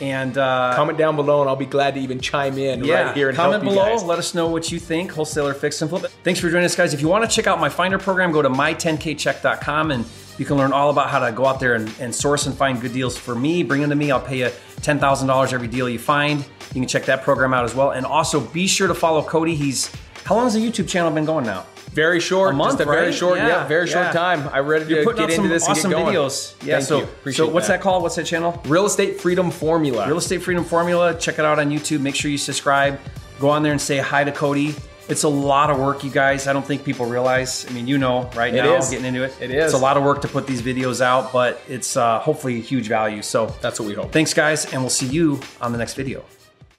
And 0.00 0.36
uh 0.36 0.74
Comment 0.76 0.98
down 0.98 1.16
below, 1.16 1.40
and 1.40 1.48
I'll 1.48 1.56
be 1.56 1.66
glad 1.66 1.94
to 1.94 2.00
even 2.00 2.20
chime 2.20 2.58
in 2.58 2.84
yeah, 2.84 3.04
right 3.04 3.16
here 3.16 3.28
and 3.28 3.36
comment 3.36 3.64
below. 3.64 3.96
Let 3.96 4.18
us 4.18 4.34
know 4.34 4.48
what 4.48 4.70
you 4.70 4.78
think. 4.78 5.12
Wholesaler 5.12 5.54
fix 5.54 5.80
and 5.80 5.90
flip. 5.90 6.10
Thanks 6.22 6.38
for 6.38 6.50
joining 6.50 6.66
us, 6.66 6.76
guys. 6.76 6.92
If 6.92 7.00
you 7.00 7.08
want 7.08 7.28
to 7.28 7.34
check 7.34 7.46
out 7.46 7.60
my 7.60 7.68
Finder 7.68 7.98
program, 7.98 8.30
go 8.32 8.42
to 8.42 8.50
my10kcheck.com 8.50 9.90
and 9.90 10.04
you 10.38 10.44
can 10.44 10.56
learn 10.56 10.72
all 10.72 10.90
about 10.90 11.08
how 11.08 11.18
to 11.20 11.32
go 11.32 11.46
out 11.46 11.60
there 11.60 11.74
and, 11.74 11.90
and 11.98 12.14
source 12.14 12.46
and 12.46 12.54
find 12.54 12.80
good 12.80 12.92
deals 12.92 13.16
for 13.16 13.34
me. 13.34 13.62
Bring 13.62 13.80
them 13.80 13.90
to 13.90 13.96
me. 13.96 14.10
I'll 14.10 14.20
pay 14.20 14.40
you 14.40 14.50
$10,000 14.82 15.52
every 15.52 15.68
deal 15.68 15.88
you 15.88 15.98
find. 15.98 16.40
You 16.40 16.80
can 16.82 16.86
check 16.88 17.04
that 17.06 17.22
program 17.22 17.54
out 17.54 17.64
as 17.64 17.74
well. 17.74 17.92
And 17.92 18.04
also 18.04 18.40
be 18.40 18.66
sure 18.66 18.86
to 18.88 18.94
follow 18.94 19.22
Cody. 19.22 19.54
He's, 19.54 19.90
how 20.24 20.34
long 20.34 20.44
has 20.44 20.54
the 20.54 20.60
YouTube 20.60 20.88
channel 20.88 21.10
been 21.10 21.24
going 21.24 21.46
now? 21.46 21.64
Very 21.96 22.20
short, 22.20 22.52
A 22.52 22.56
month, 22.56 22.72
just 22.78 22.80
a 22.82 22.84
very 22.92 23.10
short, 23.10 23.38
Yeah, 23.38 23.48
yeah, 23.48 23.66
very 23.66 23.88
yeah. 23.88 24.02
short 24.02 24.12
time. 24.14 24.48
I'm 24.52 24.66
ready 24.66 24.84
You're 24.84 24.98
to 24.98 25.04
putting 25.06 25.26
get 25.28 25.36
into 25.36 25.48
this 25.48 25.66
awesome 25.66 25.92
and 25.94 26.04
get 26.04 26.04
going. 26.12 26.14
videos. 26.14 26.54
Yeah. 26.62 26.80
Thank 26.80 26.84
so, 27.24 27.30
so 27.32 27.48
what's 27.48 27.68
that 27.68 27.80
called? 27.80 28.02
What's 28.02 28.16
that 28.16 28.26
channel? 28.26 28.60
Real 28.66 28.84
estate 28.84 29.18
freedom 29.18 29.50
formula. 29.50 30.06
Real 30.06 30.18
Estate 30.18 30.42
Freedom 30.42 30.62
Formula. 30.62 31.18
Check 31.18 31.38
it 31.38 31.44
out 31.46 31.58
on 31.58 31.70
YouTube. 31.70 32.00
Make 32.00 32.14
sure 32.14 32.30
you 32.30 32.36
subscribe. 32.36 33.00
Go 33.40 33.48
on 33.48 33.62
there 33.62 33.72
and 33.72 33.80
say 33.80 33.96
hi 33.96 34.24
to 34.24 34.30
Cody. 34.32 34.74
It's 35.08 35.22
a 35.22 35.28
lot 35.28 35.70
of 35.70 35.78
work, 35.78 36.04
you 36.04 36.10
guys. 36.10 36.46
I 36.48 36.52
don't 36.52 36.66
think 36.66 36.84
people 36.84 37.06
realize. 37.06 37.64
I 37.66 37.72
mean, 37.72 37.86
you 37.86 37.96
know, 37.96 38.28
right 38.36 38.52
It 38.52 38.62
now, 38.62 38.74
is. 38.76 38.90
getting 38.90 39.06
into 39.06 39.22
it. 39.22 39.32
It 39.40 39.50
is. 39.52 39.64
It's 39.66 39.74
a 39.74 39.78
lot 39.78 39.96
of 39.96 40.02
work 40.02 40.20
to 40.22 40.28
put 40.28 40.46
these 40.46 40.60
videos 40.60 41.00
out, 41.00 41.32
but 41.32 41.62
it's 41.68 41.96
uh, 41.96 42.18
hopefully 42.18 42.56
a 42.56 42.60
huge 42.60 42.88
value. 42.88 43.22
So 43.22 43.54
That's 43.62 43.80
what 43.80 43.86
we 43.88 43.94
hope. 43.94 44.12
thanks, 44.12 44.34
guys, 44.34 44.70
and 44.70 44.82
we'll 44.82 44.90
see 44.90 45.06
you 45.06 45.40
on 45.62 45.72
the 45.72 45.78
next 45.78 45.94
video. 45.94 46.24